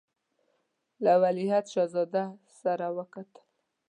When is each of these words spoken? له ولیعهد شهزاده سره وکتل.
له 1.03 1.13
ولیعهد 1.23 1.65
شهزاده 1.73 2.23
سره 2.61 2.85
وکتل. 2.97 3.43